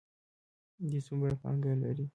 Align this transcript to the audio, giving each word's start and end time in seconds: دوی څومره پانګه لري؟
دوی 0.89 1.01
څومره 1.07 1.31
پانګه 1.41 1.71
لري؟ 1.83 2.05